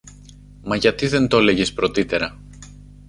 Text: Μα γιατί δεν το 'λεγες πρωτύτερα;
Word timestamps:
Μα 0.63 0.75
γιατί 0.75 1.07
δεν 1.07 1.27
το 1.27 1.39
'λεγες 1.39 1.73
πρωτύτερα; 1.73 2.39